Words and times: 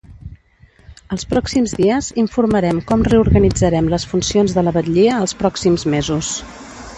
Els 1.15 1.25
pròxims 1.33 1.75
dies 1.81 2.09
informarem 2.21 2.79
com 2.93 3.03
reorganitzarem 3.09 3.91
les 3.95 4.07
funcions 4.15 4.57
de 4.57 4.65
la 4.69 4.75
batllia 4.79 5.21
els 5.27 5.37
pròxims 5.43 5.87
mesos. 5.97 6.33